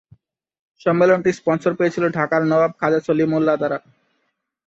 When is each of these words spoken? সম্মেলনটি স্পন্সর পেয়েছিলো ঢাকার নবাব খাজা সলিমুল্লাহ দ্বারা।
সম্মেলনটি 0.81 1.31
স্পন্সর 1.39 1.71
পেয়েছিলো 1.79 2.07
ঢাকার 2.09 2.41
নবাব 2.45 2.71
খাজা 2.79 2.99
সলিমুল্লাহ 3.07 3.55
দ্বারা। 3.57 3.77